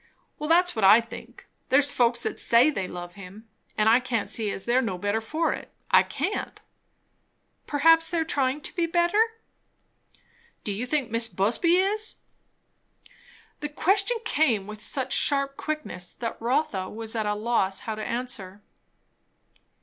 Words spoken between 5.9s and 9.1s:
I can't." "Perhaps they are trying to be